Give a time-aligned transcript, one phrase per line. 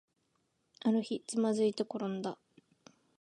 [0.83, 2.39] ある日、つまずいてころんだ